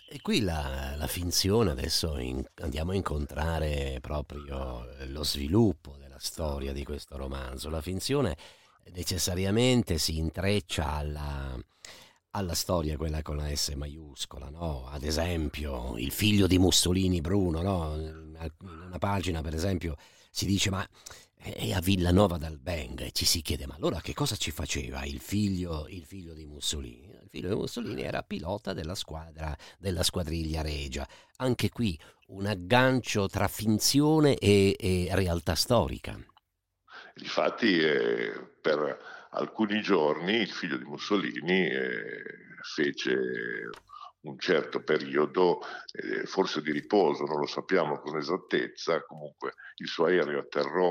E 0.08 0.20
qui 0.22 0.40
la, 0.40 0.94
la 0.96 1.08
finzione, 1.08 1.72
adesso 1.72 2.16
in, 2.18 2.40
andiamo 2.60 2.92
a 2.92 2.94
incontrare 2.94 3.98
proprio 4.00 4.86
lo 5.08 5.24
sviluppo 5.24 5.96
della 5.98 6.20
storia 6.20 6.72
di 6.72 6.84
questo 6.84 7.16
romanzo. 7.16 7.68
La 7.70 7.80
finzione 7.80 8.36
necessariamente 8.92 9.98
si 9.98 10.18
intreccia 10.18 10.92
alla, 10.92 11.58
alla 12.30 12.54
storia 12.54 12.96
quella 12.96 13.20
con 13.22 13.36
la 13.36 13.52
S 13.52 13.70
maiuscola, 13.70 14.48
no? 14.48 14.86
Ad 14.86 15.02
esempio, 15.02 15.96
il 15.98 16.12
figlio 16.12 16.46
di 16.46 16.58
Mussolini 16.58 17.20
Bruno, 17.20 17.62
no? 17.62 17.96
In 17.96 18.52
una 18.60 18.98
pagina, 18.98 19.42
per 19.42 19.54
esempio, 19.54 19.96
si 20.36 20.44
dice 20.44 20.68
ma 20.68 20.86
è 21.34 21.72
a 21.72 21.80
Villanova 21.80 22.36
d'Albenga 22.36 23.06
e 23.06 23.12
ci 23.12 23.24
si 23.24 23.40
chiede 23.40 23.66
ma 23.66 23.74
allora 23.74 24.02
che 24.02 24.12
cosa 24.12 24.36
ci 24.36 24.50
faceva 24.50 25.02
il 25.06 25.18
figlio, 25.18 25.86
il 25.88 26.04
figlio 26.04 26.34
di 26.34 26.44
Mussolini? 26.44 27.08
Il 27.08 27.28
figlio 27.30 27.48
di 27.48 27.54
Mussolini 27.54 28.02
era 28.02 28.22
pilota 28.22 28.74
della 28.74 28.94
squadra, 28.94 29.56
della 29.78 30.02
squadriglia 30.02 30.60
regia. 30.60 31.08
Anche 31.36 31.70
qui 31.70 31.98
un 32.28 32.44
aggancio 32.44 33.28
tra 33.28 33.48
finzione 33.48 34.36
e, 34.36 34.76
e 34.78 35.08
realtà 35.12 35.54
storica. 35.54 36.18
Difatti 37.14 37.78
eh, 37.78 38.32
per 38.60 38.98
alcuni 39.30 39.80
giorni 39.80 40.34
il 40.34 40.50
figlio 40.50 40.76
di 40.76 40.84
Mussolini 40.84 41.66
eh, 41.66 42.22
fece 42.74 43.70
un 44.26 44.38
certo 44.38 44.82
periodo, 44.82 45.60
eh, 45.92 46.26
forse 46.26 46.60
di 46.60 46.72
riposo, 46.72 47.24
non 47.24 47.38
lo 47.38 47.46
sappiamo 47.46 47.98
con 47.98 48.16
esattezza, 48.16 49.02
comunque 49.02 49.54
il 49.76 49.88
suo 49.88 50.06
aereo 50.06 50.40
atterrò 50.40 50.90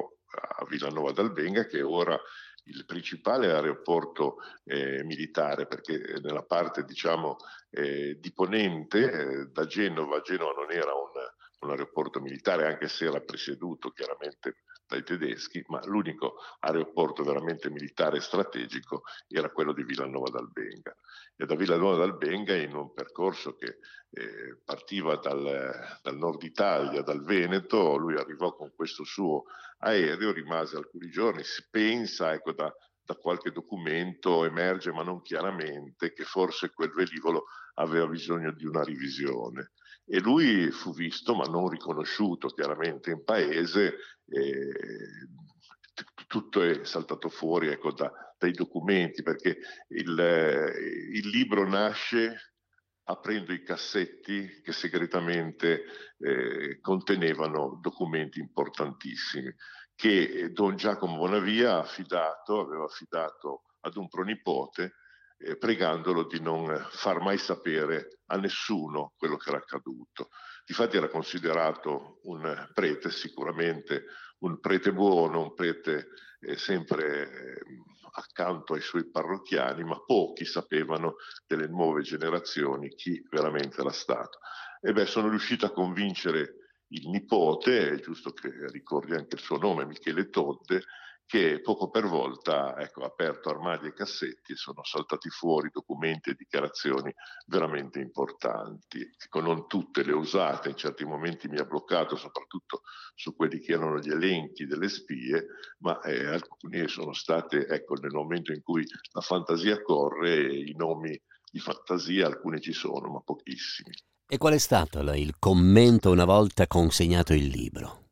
a 0.57 0.65
Villanova 0.65 1.11
d'Albenga 1.11 1.65
che 1.65 1.79
è 1.79 1.85
ora 1.85 2.19
il 2.65 2.85
principale 2.85 3.51
aeroporto 3.51 4.37
eh, 4.63 5.03
militare 5.03 5.67
perché 5.67 6.19
nella 6.21 6.43
parte 6.43 6.83
diciamo 6.83 7.37
eh, 7.69 8.17
di 8.19 8.33
Ponente 8.33 9.11
eh, 9.11 9.45
da 9.51 9.65
Genova, 9.65 10.21
Genova 10.21 10.53
non 10.61 10.71
era 10.71 10.93
un, 10.93 11.11
un 11.59 11.69
aeroporto 11.69 12.19
militare 12.19 12.65
anche 12.65 12.87
se 12.87 13.05
era 13.05 13.21
presieduto 13.21 13.91
chiaramente 13.91 14.63
dai 14.87 15.03
tedeschi, 15.03 15.63
ma 15.67 15.79
l'unico 15.85 16.35
aeroporto 16.59 17.23
veramente 17.23 17.69
militare 17.69 18.19
strategico 18.21 19.03
era 19.27 19.49
quello 19.49 19.73
di 19.73 19.83
Villanova 19.83 20.29
d'Albenga. 20.29 20.95
E 21.35 21.45
da 21.45 21.55
Villanova 21.55 21.97
d'Albenga, 21.97 22.55
in 22.55 22.75
un 22.75 22.93
percorso 22.93 23.55
che 23.55 23.77
eh, 24.11 24.59
partiva 24.63 25.17
dal, 25.17 25.99
dal, 26.01 26.17
nord 26.17 26.43
Italia, 26.43 27.01
dal 27.01 27.23
Veneto, 27.23 27.97
lui 27.97 28.15
arrivò 28.15 28.55
con 28.55 28.71
questo 28.75 29.03
suo 29.03 29.43
aereo, 29.79 30.31
rimase 30.31 30.77
alcuni 30.77 31.09
giorni, 31.09 31.43
si 31.43 31.65
pensa, 31.69 32.33
ecco, 32.33 32.53
da, 32.53 32.73
da 33.03 33.15
qualche 33.15 33.51
documento 33.51 34.45
emerge, 34.45 34.91
ma 34.91 35.03
non 35.03 35.21
chiaramente, 35.21 36.13
che 36.13 36.23
forse 36.23 36.71
quel 36.71 36.91
velivolo 36.91 37.45
aveva 37.75 38.07
bisogno 38.07 38.51
di 38.51 38.65
una 38.65 38.83
revisione 38.83 39.71
e 40.07 40.19
lui 40.19 40.69
fu 40.69 40.93
visto 40.93 41.33
ma 41.33 41.45
non 41.45 41.67
riconosciuto 41.67 42.49
chiaramente 42.49 43.09
in 43.09 43.23
paese. 43.23 43.97
Tutto 46.27 46.61
è 46.63 46.83
saltato 46.83 47.29
fuori 47.29 47.67
ecco, 47.69 47.91
da, 47.91 48.11
dai 48.37 48.51
documenti 48.51 49.21
perché 49.23 49.57
il, 49.89 50.19
eh, 50.19 50.71
il, 51.13 51.27
libro 51.29 51.67
nasce 51.67 52.55
aprendo 53.03 53.53
i 53.53 53.63
cassetti 53.63 54.61
che 54.61 54.71
segretamente 54.71 55.83
eh, 56.17 56.79
contenevano 56.81 57.79
documenti 57.81 58.39
importantissimi 58.39 59.53
che 59.95 60.51
Don 60.51 60.75
Giacomo 60.75 61.15
Bonavia 61.17 61.77
affidato, 61.77 62.59
aveva 62.59 62.83
affidato 62.83 63.63
ad 63.81 63.95
un 63.95 64.07
pronipote 64.09 64.95
eh, 65.37 65.57
pregandolo 65.57 66.25
di 66.25 66.41
non 66.41 66.87
far 66.91 67.21
mai 67.21 67.37
sapere 67.37 68.19
a 68.27 68.37
nessuno 68.37 69.13
quello 69.17 69.37
che 69.37 69.49
era 69.49 69.59
accaduto. 69.59 70.29
Difatti 70.65 70.97
era 70.97 71.09
considerato 71.09 72.19
un 72.23 72.69
prete, 72.73 73.11
sicuramente 73.11 74.05
un 74.39 74.59
prete 74.59 74.91
buono, 74.91 75.41
un 75.41 75.53
prete 75.53 76.07
eh, 76.39 76.57
sempre 76.57 77.29
eh, 77.29 77.61
accanto 78.13 78.73
ai 78.73 78.81
suoi 78.81 79.09
parrocchiani, 79.09 79.83
ma 79.83 80.01
pochi 80.03 80.43
sapevano 80.43 81.15
delle 81.45 81.67
nuove 81.67 82.01
generazioni 82.01 82.89
chi 82.95 83.23
veramente 83.29 83.81
era 83.81 83.91
stato. 83.91 84.39
E 84.81 84.91
beh, 84.91 85.05
sono 85.05 85.29
riuscito 85.29 85.65
a 85.65 85.71
convincere 85.71 86.55
il 86.89 87.09
nipote, 87.09 87.89
è 87.89 87.99
giusto 87.99 88.31
che 88.31 88.49
ricordi 88.71 89.13
anche 89.13 89.35
il 89.35 89.41
suo 89.41 89.57
nome, 89.57 89.85
Michele 89.85 90.29
Todde, 90.29 90.83
che 91.25 91.59
poco 91.61 91.89
per 91.89 92.05
volta 92.05 92.77
ecco, 92.77 93.01
ha 93.03 93.07
aperto 93.07 93.49
armadi 93.49 93.87
e 93.87 93.93
cassetti 93.93 94.53
e 94.53 94.55
sono 94.55 94.83
saltati 94.83 95.29
fuori 95.29 95.69
documenti 95.71 96.29
e 96.29 96.35
dichiarazioni 96.35 97.13
veramente 97.47 97.99
importanti. 97.99 98.99
Ecco, 98.99 99.41
non 99.41 99.67
tutte 99.67 100.03
le 100.03 100.13
usate, 100.13 100.69
in 100.69 100.75
certi 100.75 101.03
momenti 101.03 101.47
mi 101.47 101.57
ha 101.57 101.65
bloccato 101.65 102.15
soprattutto 102.15 102.81
su 103.15 103.35
quelli 103.35 103.59
che 103.59 103.73
erano 103.73 103.97
gli 103.99 104.11
elenchi 104.11 104.65
delle 104.65 104.87
spie, 104.87 105.47
ma 105.79 105.99
eh, 106.01 106.27
alcune 106.27 106.87
sono 106.87 107.13
state, 107.13 107.67
ecco, 107.67 107.95
nel 107.95 108.11
momento 108.11 108.51
in 108.51 108.61
cui 108.61 108.85
la 109.13 109.21
fantasia 109.21 109.81
corre, 109.81 110.45
i 110.45 110.75
nomi 110.75 111.19
di 111.51 111.59
fantasia, 111.59 112.27
alcuni 112.27 112.61
ci 112.61 112.73
sono, 112.73 113.09
ma 113.09 113.21
pochissimi. 113.21 113.93
E 114.27 114.37
qual 114.37 114.53
è 114.53 114.57
stato 114.57 114.99
il 115.13 115.35
commento 115.39 116.11
una 116.11 116.25
volta 116.25 116.67
consegnato 116.67 117.33
il 117.33 117.47
libro? 117.47 118.04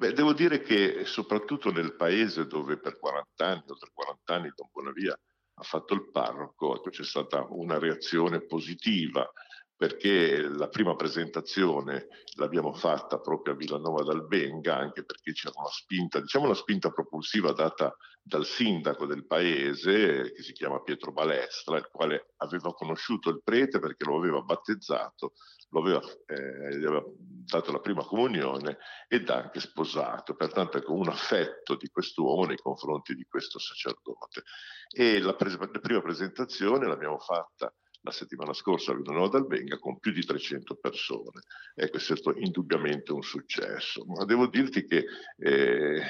Beh, 0.00 0.14
devo 0.14 0.32
dire 0.32 0.62
che 0.62 1.04
soprattutto 1.04 1.70
nel 1.70 1.94
paese 1.94 2.46
dove 2.46 2.78
per 2.78 2.98
40 2.98 3.46
anni, 3.46 3.64
oltre 3.66 3.90
40 3.92 4.34
anni, 4.34 4.52
Don 4.54 4.70
Bonavia 4.72 5.12
ha 5.12 5.62
fatto 5.62 5.92
il 5.92 6.10
parroco, 6.10 6.80
c'è 6.88 7.04
stata 7.04 7.46
una 7.50 7.78
reazione 7.78 8.40
positiva 8.40 9.30
perché 9.76 10.40
la 10.40 10.68
prima 10.70 10.96
presentazione 10.96 12.08
l'abbiamo 12.36 12.72
fatta 12.72 13.20
proprio 13.20 13.52
a 13.52 13.56
Villanova 13.58 14.02
d'Albenga, 14.02 14.74
anche 14.74 15.04
perché 15.04 15.32
c'era 15.32 15.52
una 15.58 15.68
spinta, 15.68 16.18
diciamo 16.18 16.46
una 16.46 16.54
spinta 16.54 16.90
propulsiva 16.90 17.52
data 17.52 17.94
dal 18.22 18.46
sindaco 18.46 19.04
del 19.04 19.26
paese, 19.26 20.32
che 20.32 20.42
si 20.42 20.54
chiama 20.54 20.82
Pietro 20.82 21.12
Balestra, 21.12 21.76
il 21.76 21.90
quale 21.92 22.32
aveva 22.38 22.72
conosciuto 22.72 23.28
il 23.28 23.42
prete 23.44 23.78
perché 23.78 24.06
lo 24.06 24.16
aveva 24.16 24.40
battezzato, 24.40 25.34
lo 25.70 25.80
aveva, 25.80 26.00
eh, 26.26 26.76
gli 26.76 26.84
aveva 26.84 27.04
dato 27.50 27.72
la 27.72 27.80
prima 27.80 28.04
comunione 28.04 28.78
ed 29.08 29.28
anche 29.30 29.60
sposato, 29.60 30.34
pertanto 30.34 30.78
ecco 30.78 30.92
un 30.94 31.08
affetto 31.08 31.76
di 31.76 31.88
quest'uomo 31.88 32.44
nei 32.44 32.56
confronti 32.56 33.14
di 33.14 33.24
questo 33.28 33.58
sacerdote. 33.58 34.42
E 34.88 35.20
la, 35.20 35.34
pres- 35.34 35.58
la 35.58 35.80
prima 35.80 36.00
presentazione 36.00 36.86
l'abbiamo 36.86 37.18
fatta 37.18 37.72
la 38.02 38.12
settimana 38.12 38.52
scorsa 38.52 38.92
a 38.92 38.94
Villanova 38.94 39.28
d'Albenga 39.28 39.78
con 39.78 39.98
più 39.98 40.12
di 40.12 40.24
300 40.24 40.76
persone. 40.76 41.42
Ecco, 41.74 41.96
è 41.96 42.00
stato 42.00 42.32
indubbiamente 42.34 43.12
un 43.12 43.22
successo. 43.22 44.04
Ma 44.06 44.24
devo 44.24 44.46
dirti 44.46 44.86
che 44.86 45.04
eh, 45.36 46.02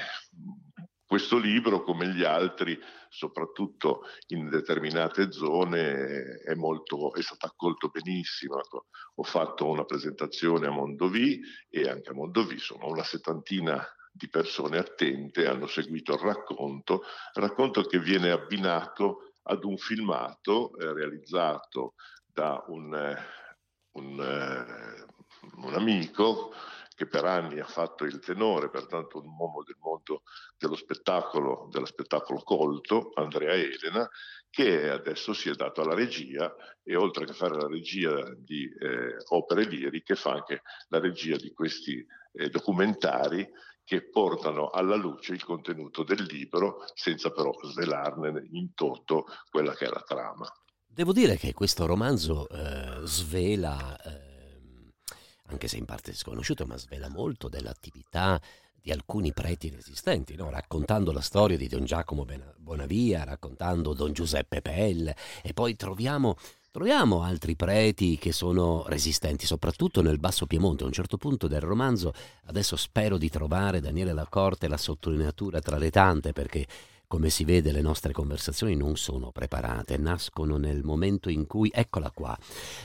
questo 1.11 1.39
libro, 1.39 1.83
come 1.83 2.07
gli 2.15 2.23
altri, 2.23 2.79
soprattutto 3.09 4.03
in 4.29 4.49
determinate 4.49 5.33
zone, 5.33 6.37
è, 6.45 6.55
molto, 6.55 7.13
è 7.15 7.21
stato 7.21 7.47
accolto 7.47 7.89
benissimo. 7.89 8.61
Ecco, 8.61 8.87
ho 9.17 9.23
fatto 9.25 9.67
una 9.67 9.85
presentazione 9.85 10.69
a 10.69 10.71
Mondovì 10.71 11.41
e 11.69 11.89
anche 11.89 12.11
a 12.11 12.15
Mondovì 12.15 12.61
sono 12.61 12.87
una 12.87 13.03
settantina 13.03 13.85
di 14.13 14.29
persone 14.29 14.79
attente, 14.79 15.49
hanno 15.49 15.67
seguito 15.67 16.13
il 16.13 16.21
racconto, 16.21 17.03
racconto 17.33 17.83
che 17.83 17.99
viene 17.99 18.31
abbinato 18.31 19.33
ad 19.43 19.65
un 19.65 19.79
filmato 19.79 20.77
eh, 20.79 20.93
realizzato 20.93 21.95
da 22.25 22.63
un, 22.69 22.95
eh, 22.95 23.19
un, 23.97 24.21
eh, 24.21 25.05
un, 25.57 25.75
amico 25.75 26.53
che 27.01 27.07
per 27.07 27.25
anni 27.25 27.59
ha 27.59 27.65
fatto 27.65 28.05
il 28.05 28.19
tenore, 28.19 28.69
pertanto 28.69 29.21
un 29.21 29.29
uomo 29.29 29.63
del 29.63 29.79
mondo 29.81 30.23
dello 30.59 30.77
spettacolo, 30.77 31.67
dello 31.71 31.87
spettacolo 31.87 32.43
colto, 32.43 33.13
Andrea 33.15 33.55
Elena, 33.55 34.07
che 34.51 34.91
adesso 34.91 35.33
si 35.33 35.49
è 35.49 35.55
dato 35.55 35.81
alla 35.81 35.95
regia 35.95 36.55
e 36.83 36.97
oltre 36.97 37.25
che 37.25 37.33
fare 37.33 37.55
la 37.55 37.69
regia 37.69 38.35
di 38.37 38.65
eh, 38.65 39.17
opere 39.29 39.65
liriche 39.65 40.15
fa 40.15 40.33
anche 40.33 40.61
la 40.89 41.01
regia 41.01 41.37
di 41.37 41.55
questi 41.55 42.07
eh, 42.33 42.51
documentari 42.51 43.49
che 43.83 44.11
portano 44.11 44.69
alla 44.69 44.97
luce 44.97 45.33
il 45.33 45.43
contenuto 45.43 46.05
del 46.05 46.25
libro 46.25 46.85
senza 46.93 47.31
però 47.31 47.51
svelarne 47.63 48.47
in 48.51 48.75
toto 48.75 49.25
quella 49.49 49.73
che 49.73 49.87
è 49.87 49.89
la 49.89 50.05
trama. 50.07 50.47
Devo 50.87 51.15
dire 51.15 51.37
che 51.37 51.55
questo 51.55 51.87
romanzo 51.87 52.47
eh, 52.51 53.07
svela, 53.07 53.97
eh, 54.03 54.30
anche 55.51 55.69
se 55.69 55.77
in 55.77 55.85
parte 55.85 56.15
sconosciuto, 56.15 56.67
ma 56.67 56.77
svela 56.77 57.09
molto 57.09 57.49
dell'attività 57.49 58.41
di 58.81 58.91
alcuni 58.91 59.33
preti 59.33 59.69
resistenti, 59.69 60.35
no? 60.37 60.49
raccontando 60.49 61.13
la 61.13 61.21
storia 61.21 61.57
di 61.57 61.69
Don 61.69 61.85
Giacomo 61.85 62.25
Bonavia, 62.57 63.25
raccontando 63.25 63.93
Don 63.93 64.13
Giuseppe 64.13 64.63
Pelle 64.63 65.15
e 65.43 65.53
poi 65.53 65.77
troviamo 65.77 66.37
Troviamo 66.73 67.23
altri 67.25 67.57
preti 67.57 68.17
che 68.17 68.31
sono 68.31 68.85
resistenti, 68.87 69.45
soprattutto 69.45 70.03
nel 70.03 70.21
Basso 70.21 70.47
Piemonte. 70.47 70.85
A 70.85 70.87
un 70.87 70.93
certo 70.93 71.17
punto 71.17 71.49
del 71.49 71.61
romanzo, 71.61 72.13
adesso 72.45 72.77
spero 72.77 73.19
di 73.19 73.29
trovare 73.29 73.81
Daniele 73.81 74.13
Lacorte 74.13 74.69
la 74.69 74.77
sottolineatura 74.77 75.59
tra 75.59 75.79
le 75.79 75.91
tante, 75.91 76.33
perché 76.33 76.65
come 77.11 77.29
si 77.29 77.43
vede 77.43 77.73
le 77.73 77.81
nostre 77.81 78.13
conversazioni 78.13 78.77
non 78.77 78.97
sono 78.97 79.33
preparate, 79.33 79.97
nascono 79.97 80.59
nel 80.59 80.85
momento 80.85 81.29
in 81.29 81.45
cui, 81.45 81.69
eccola 81.75 82.13
qua, 82.13 82.39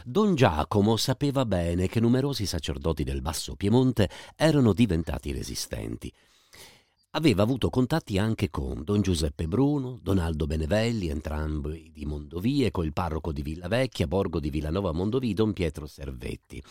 Don 0.03 0.33
Giacomo 0.33 0.97
sapeva 0.97 1.45
bene 1.45 1.87
che 1.87 1.99
numerosi 1.99 2.47
sacerdoti 2.47 3.03
del 3.03 3.21
Basso 3.21 3.55
Piemonte 3.55 4.09
erano 4.35 4.73
diventati 4.73 5.31
resistenti 5.31 6.11
aveva 7.11 7.43
avuto 7.43 7.69
contatti 7.69 8.17
anche 8.17 8.49
con 8.49 8.83
Don 8.83 9.01
Giuseppe 9.01 9.47
Bruno, 9.47 9.99
Donaldo 10.01 10.47
Benevelli, 10.47 11.07
entrambi 11.07 11.91
di 11.93 12.05
Mondovì, 12.05 12.65
e 12.65 12.71
col 12.71 12.91
parroco 12.91 13.31
di 13.31 13.41
Villa 13.41 13.69
Vecchia, 13.69 14.05
Borgo 14.05 14.41
di 14.41 14.49
Villanova 14.49 14.91
Mondovì, 14.91 15.33
Don 15.33 15.53
Pietro 15.53 15.87
Servetti. 15.87 16.61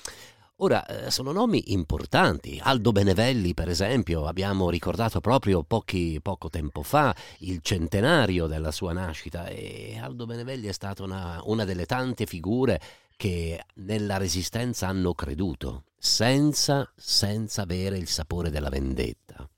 Ora, 0.58 0.86
eh, 0.86 1.10
sono 1.10 1.32
nomi 1.32 1.72
importanti. 1.72 2.60
Aldo 2.62 2.92
Benevelli, 2.92 3.54
per 3.54 3.68
esempio, 3.68 4.26
abbiamo 4.26 4.70
ricordato 4.70 5.20
proprio 5.20 5.64
pochi, 5.64 6.20
poco 6.22 6.48
tempo 6.48 6.82
fa 6.84 7.12
il 7.40 7.60
centenario 7.60 8.46
della 8.46 8.70
sua 8.70 8.92
nascita 8.92 9.46
e 9.48 9.98
Aldo 10.00 10.26
Benevelli 10.26 10.68
è 10.68 10.72
stata 10.72 11.02
una, 11.02 11.40
una 11.44 11.64
delle 11.64 11.86
tante 11.86 12.24
figure 12.26 12.80
che 13.16 13.64
nella 13.74 14.16
resistenza 14.16 14.86
hanno 14.86 15.12
creduto, 15.12 15.86
senza, 15.96 16.88
senza 16.94 17.62
avere 17.62 17.98
il 17.98 18.06
sapore 18.06 18.50
della 18.50 18.68
vendetta. 18.68 19.48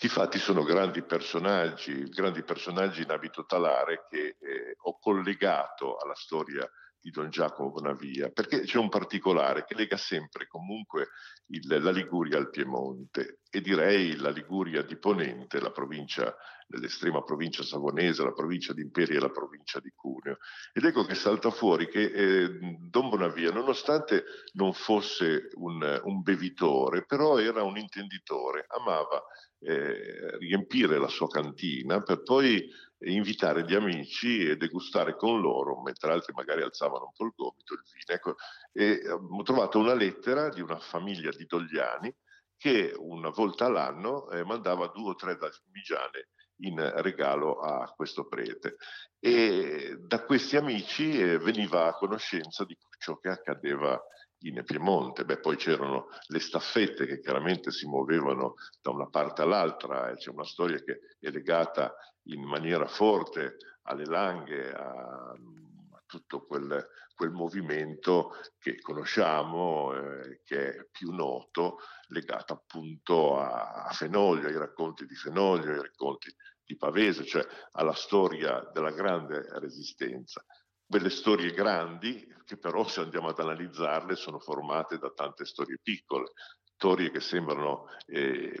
Difatti 0.00 0.38
sono 0.38 0.62
grandi 0.62 1.02
personaggi, 1.02 2.08
grandi 2.08 2.42
personaggi 2.42 3.02
in 3.02 3.10
abito 3.10 3.44
talare 3.44 4.06
che 4.08 4.36
eh, 4.40 4.76
ho 4.84 4.98
collegato 4.98 5.98
alla 5.98 6.14
storia 6.14 6.66
di 7.00 7.10
Don 7.10 7.30
Giacomo 7.30 7.70
Bonavia, 7.70 8.28
perché 8.28 8.60
c'è 8.60 8.78
un 8.78 8.88
particolare 8.88 9.64
che 9.64 9.74
lega 9.74 9.96
sempre 9.96 10.46
comunque 10.46 11.08
il, 11.46 11.66
la 11.82 11.90
Liguria 11.90 12.36
al 12.38 12.50
Piemonte 12.50 13.40
e 13.50 13.60
direi 13.60 14.16
la 14.16 14.30
Liguria 14.30 14.82
di 14.82 14.96
Ponente, 14.96 15.60
la 15.60 15.70
provincia, 15.70 16.34
l'estrema 16.68 17.22
provincia 17.22 17.62
savonese, 17.62 18.22
la 18.22 18.32
provincia 18.32 18.72
di 18.74 18.82
Imperia 18.82 19.16
e 19.16 19.20
la 19.20 19.30
provincia 19.30 19.80
di 19.80 19.90
Cuneo. 19.94 20.36
Ed 20.72 20.84
ecco 20.84 21.04
che 21.04 21.14
salta 21.14 21.50
fuori 21.50 21.88
che 21.88 22.02
eh, 22.02 22.58
Don 22.78 23.08
Bonavia, 23.08 23.50
nonostante 23.50 24.24
non 24.52 24.72
fosse 24.72 25.48
un, 25.54 26.00
un 26.04 26.22
bevitore, 26.22 27.04
però 27.06 27.38
era 27.38 27.62
un 27.62 27.78
intenditore, 27.78 28.66
amava 28.68 29.22
eh, 29.62 30.38
riempire 30.38 30.98
la 30.98 31.08
sua 31.08 31.28
cantina 31.28 32.02
per 32.02 32.22
poi 32.22 32.66
invitare 33.02 33.64
gli 33.64 33.74
amici 33.74 34.46
e 34.46 34.56
degustare 34.56 35.16
con 35.16 35.40
loro, 35.40 35.80
mentre 35.80 36.12
altri 36.12 36.32
magari 36.34 36.62
alzavano 36.62 37.06
un 37.06 37.12
po' 37.16 37.24
il 37.24 37.32
gomito, 37.34 37.74
il 37.74 37.82
vino. 37.84 38.16
Ecco, 38.16 38.36
e 38.72 39.00
ehm, 39.04 39.38
ho 39.38 39.42
trovato 39.42 39.78
una 39.78 39.94
lettera 39.94 40.48
di 40.48 40.60
una 40.60 40.78
famiglia 40.78 41.30
di 41.30 41.46
Dogliani 41.46 42.14
che 42.56 42.92
una 42.96 43.30
volta 43.30 43.66
all'anno 43.66 44.28
eh, 44.30 44.44
mandava 44.44 44.88
due 44.88 45.10
o 45.10 45.14
tre 45.14 45.36
damigiane 45.36 46.28
in 46.62 46.76
regalo 46.96 47.58
a 47.60 47.90
questo 47.96 48.26
prete 48.26 48.76
e 49.18 49.96
da 49.98 50.24
questi 50.24 50.56
amici 50.56 51.18
eh, 51.18 51.38
veniva 51.38 51.86
a 51.86 51.94
conoscenza 51.94 52.64
di 52.66 52.76
ciò 52.98 53.16
che 53.16 53.30
accadeva 53.30 53.98
in 54.42 54.62
Piemonte. 54.64 55.24
Beh, 55.24 55.38
poi 55.38 55.56
c'erano 55.56 56.08
le 56.28 56.38
staffette 56.38 57.06
che 57.06 57.20
chiaramente 57.20 57.70
si 57.70 57.86
muovevano 57.86 58.54
da 58.80 58.90
una 58.90 59.08
parte 59.08 59.42
all'altra, 59.42 60.12
c'è 60.14 60.30
una 60.30 60.44
storia 60.44 60.78
che 60.82 61.00
è 61.18 61.30
legata 61.30 61.94
in 62.24 62.42
maniera 62.42 62.86
forte 62.86 63.56
alle 63.82 64.06
langhe, 64.06 64.72
a, 64.72 64.90
a 65.32 66.02
tutto 66.06 66.46
quel, 66.46 66.86
quel, 67.14 67.30
movimento 67.30 68.36
che 68.58 68.80
conosciamo, 68.80 69.92
eh, 69.94 70.40
che 70.44 70.74
è 70.74 70.86
più 70.90 71.12
noto, 71.12 71.78
legato 72.08 72.52
appunto 72.52 73.38
a, 73.38 73.84
a 73.84 73.90
Fenoglio, 73.90 74.48
ai 74.48 74.56
racconti 74.56 75.06
di 75.06 75.14
Fenoglio, 75.14 75.70
ai 75.72 75.80
racconti 75.80 76.34
di 76.64 76.76
Pavese, 76.76 77.24
cioè 77.24 77.44
alla 77.72 77.94
storia 77.94 78.60
della 78.72 78.92
grande 78.92 79.44
resistenza 79.58 80.44
quelle 80.90 81.08
storie 81.08 81.52
grandi 81.52 82.26
che 82.44 82.58
però 82.58 82.84
se 82.84 83.00
andiamo 83.00 83.28
ad 83.28 83.38
analizzarle 83.38 84.16
sono 84.16 84.40
formate 84.40 84.98
da 84.98 85.12
tante 85.14 85.44
storie 85.44 85.78
piccole, 85.80 86.32
storie 86.74 87.12
che 87.12 87.20
sembrano 87.20 87.84
eh, 88.06 88.60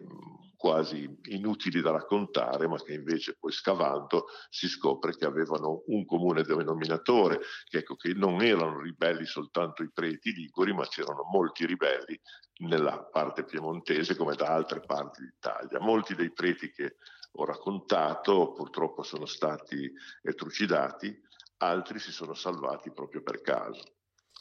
quasi 0.54 1.10
inutili 1.30 1.80
da 1.80 1.90
raccontare, 1.90 2.68
ma 2.68 2.76
che 2.76 2.92
invece 2.92 3.36
poi 3.36 3.50
scavando 3.50 4.26
si 4.48 4.68
scopre 4.68 5.16
che 5.16 5.24
avevano 5.24 5.82
un 5.86 6.04
comune 6.04 6.42
denominatore, 6.42 7.40
che, 7.68 7.78
ecco, 7.78 7.96
che 7.96 8.12
non 8.14 8.40
erano 8.42 8.78
ribelli 8.78 9.26
soltanto 9.26 9.82
i 9.82 9.90
preti 9.90 10.32
liguri, 10.32 10.72
ma 10.72 10.86
c'erano 10.86 11.24
molti 11.32 11.66
ribelli 11.66 12.16
nella 12.58 13.02
parte 13.10 13.44
piemontese 13.44 14.14
come 14.14 14.36
da 14.36 14.54
altre 14.54 14.82
parti 14.82 15.22
d'Italia. 15.22 15.80
Molti 15.80 16.14
dei 16.14 16.32
preti 16.32 16.70
che 16.70 16.94
ho 17.32 17.44
raccontato 17.44 18.52
purtroppo 18.52 19.02
sono 19.02 19.26
stati 19.26 19.92
trucidati, 20.36 21.28
altri 21.60 21.98
si 21.98 22.12
sono 22.12 22.34
salvati 22.34 22.90
proprio 22.90 23.22
per 23.22 23.40
caso, 23.40 23.82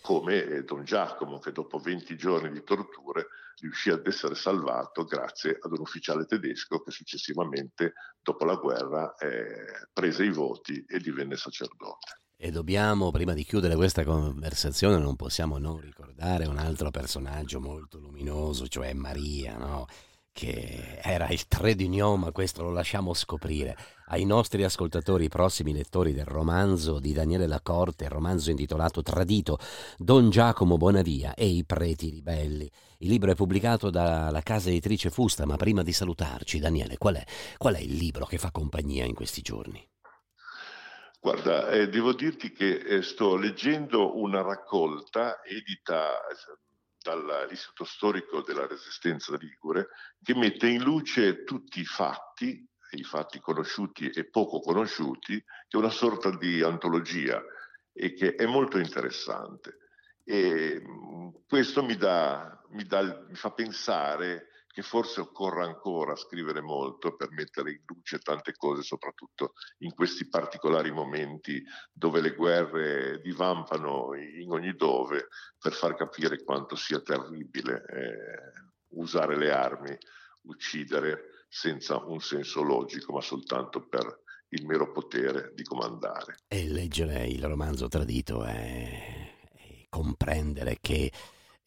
come 0.01 0.43
eh, 0.43 0.63
Don 0.63 0.83
Giacomo 0.83 1.39
che 1.39 1.51
dopo 1.51 1.77
20 1.77 2.15
giorni 2.15 2.51
di 2.51 2.63
torture 2.63 3.27
riuscì 3.61 3.89
ad 3.89 4.05
essere 4.07 4.35
salvato 4.35 5.03
grazie 5.03 5.57
ad 5.59 5.71
un 5.71 5.81
ufficiale 5.81 6.25
tedesco 6.25 6.81
che 6.81 6.91
successivamente, 6.91 7.93
dopo 8.21 8.45
la 8.45 8.55
guerra, 8.55 9.15
eh, 9.15 9.87
prese 9.91 10.23
i 10.23 10.31
voti 10.31 10.83
e 10.87 10.99
divenne 10.99 11.35
sacerdote. 11.35 12.19
E 12.37 12.51
dobbiamo, 12.51 13.11
prima 13.11 13.33
di 13.33 13.43
chiudere 13.43 13.75
questa 13.75 14.05
conversazione, 14.05 14.97
non 14.97 15.17
possiamo 15.17 15.57
non 15.57 15.81
ricordare 15.81 16.45
un 16.45 16.57
altro 16.57 16.89
personaggio 16.89 17.59
molto 17.59 17.99
luminoso, 17.99 18.67
cioè 18.67 18.93
Maria, 18.93 19.57
no? 19.57 19.87
Che 20.39 20.99
era 21.01 21.27
il 21.27 21.49
tre 21.49 21.75
di 21.75 21.89
ma 21.89 22.31
questo 22.31 22.63
lo 22.63 22.71
lasciamo 22.71 23.13
scoprire 23.13 23.75
ai 24.07 24.23
nostri 24.23 24.63
ascoltatori, 24.63 25.27
prossimi 25.27 25.73
lettori 25.73 26.13
del 26.13 26.23
romanzo 26.23 26.97
di 26.97 27.11
Daniele 27.11 27.45
Lacorte, 27.45 28.05
il 28.05 28.09
romanzo 28.09 28.49
intitolato 28.49 29.01
Tradito, 29.01 29.59
Don 29.97 30.29
Giacomo 30.29 30.77
Bonavia 30.77 31.33
e 31.33 31.45
i 31.45 31.65
preti 31.65 32.09
ribelli. 32.09 32.71
Il 32.99 33.09
libro 33.09 33.31
è 33.31 33.35
pubblicato 33.35 33.89
dalla 33.89 34.41
casa 34.41 34.69
editrice 34.69 35.09
Fusta, 35.09 35.45
ma 35.45 35.57
prima 35.57 35.83
di 35.83 35.91
salutarci, 35.91 36.59
Daniele, 36.59 36.97
qual 36.97 37.15
è, 37.15 37.23
qual 37.57 37.75
è 37.75 37.79
il 37.81 37.95
libro 37.95 38.25
che 38.25 38.37
fa 38.37 38.49
compagnia 38.51 39.03
in 39.03 39.15
questi 39.15 39.41
giorni? 39.41 39.85
Guarda, 41.19 41.69
eh, 41.71 41.89
devo 41.89 42.13
dirti 42.13 42.53
che 42.53 42.77
eh, 42.77 43.01
sto 43.01 43.35
leggendo 43.35 44.17
una 44.17 44.41
raccolta 44.41 45.43
edita 45.43 46.13
dall'Istituto 47.15 47.83
Storico 47.83 48.41
della 48.41 48.67
Resistenza 48.67 49.35
Ligure 49.37 49.89
che 50.21 50.35
mette 50.35 50.67
in 50.67 50.81
luce 50.81 51.43
tutti 51.43 51.79
i 51.79 51.85
fatti, 51.85 52.67
i 52.91 53.03
fatti 53.03 53.39
conosciuti 53.39 54.09
e 54.09 54.29
poco 54.29 54.59
conosciuti, 54.59 55.37
che 55.37 55.77
è 55.77 55.77
una 55.77 55.89
sorta 55.89 56.35
di 56.35 56.61
antologia 56.61 57.41
e 57.93 58.13
che 58.13 58.35
è 58.35 58.45
molto 58.45 58.77
interessante. 58.77 59.77
E 60.23 60.81
questo 61.47 61.83
mi, 61.83 61.95
dà, 61.95 62.61
mi, 62.69 62.83
dà, 62.83 63.25
mi 63.27 63.35
fa 63.35 63.51
pensare 63.51 64.47
che 64.71 64.81
forse 64.83 65.21
occorra 65.21 65.65
ancora 65.65 66.15
scrivere 66.15 66.61
molto 66.61 67.15
per 67.15 67.31
mettere 67.31 67.71
in 67.71 67.81
luce 67.85 68.19
tante 68.19 68.53
cose, 68.55 68.83
soprattutto 68.83 69.53
in 69.79 69.93
questi 69.93 70.27
particolari 70.29 70.91
momenti 70.91 71.63
dove 71.91 72.21
le 72.21 72.35
guerre 72.35 73.19
divampano 73.21 74.13
in 74.15 74.51
ogni 74.51 74.75
dove, 74.75 75.27
per 75.57 75.73
far 75.73 75.95
capire 75.95 76.43
quanto 76.43 76.75
sia 76.75 77.01
terribile 77.01 77.83
eh, 77.87 78.67
usare 78.89 79.37
le 79.37 79.51
armi, 79.51 79.97
uccidere 80.43 81.45
senza 81.49 81.97
un 82.05 82.21
senso 82.21 82.61
logico, 82.61 83.13
ma 83.13 83.21
soltanto 83.21 83.87
per 83.87 84.21
il 84.49 84.65
mero 84.65 84.91
potere 84.91 85.51
di 85.55 85.63
comandare. 85.63 86.37
E 86.47 86.67
leggere 86.67 87.25
il 87.25 87.43
romanzo 87.43 87.87
tradito 87.87 88.43
è, 88.43 89.35
è 89.51 89.85
comprendere 89.89 90.77
che 90.79 91.11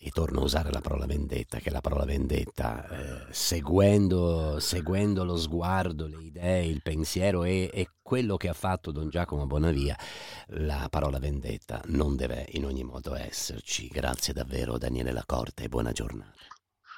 e 0.04 0.10
torno 0.10 0.40
a 0.40 0.42
usare 0.42 0.72
la 0.72 0.80
parola 0.80 1.06
vendetta, 1.06 1.58
che 1.58 1.70
la 1.70 1.80
parola 1.80 2.04
vendetta, 2.04 2.88
eh, 2.88 3.32
seguendo, 3.32 4.58
seguendo, 4.58 5.22
lo 5.24 5.36
sguardo, 5.36 6.08
le 6.08 6.20
idee, 6.20 6.66
il 6.66 6.82
pensiero 6.82 7.44
e, 7.44 7.70
e, 7.72 7.88
quello 8.02 8.36
che 8.36 8.48
ha 8.48 8.52
fatto 8.52 8.90
Don 8.90 9.08
Giacomo 9.08 9.46
Bonavia, 9.46 9.96
la 10.48 10.88
parola 10.90 11.20
vendetta 11.20 11.80
non 11.86 12.16
deve 12.16 12.46
in 12.50 12.64
ogni 12.64 12.82
modo 12.82 13.14
esserci. 13.14 13.86
Grazie 13.86 14.32
davvero 14.32 14.76
Daniele 14.76 15.12
Lacorte 15.12 15.64
e 15.64 15.68
buona 15.68 15.92
giornata. 15.92 16.32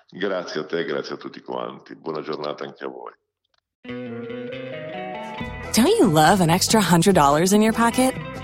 Grazie 0.08 0.60
a 0.62 0.64
te, 0.64 0.84
grazie 0.84 1.16
a 1.16 1.18
tutti 1.18 1.42
quanti, 1.42 1.94
buona 1.96 2.22
giornata 2.22 2.64
anche 2.64 2.84
a 2.84 2.88
voi. 2.88 3.12
Don't 5.74 5.98
you 5.98 6.10
love 6.10 6.40
an 6.40 6.48
extra 6.48 6.80
$100 6.80 7.52
in 7.52 7.60
your 7.60 7.74
pocket? 7.74 8.43